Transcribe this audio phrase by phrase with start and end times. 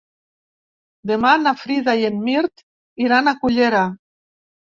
[1.09, 2.65] Demà na Frida i en Mirt
[3.09, 3.83] iran a Cullera.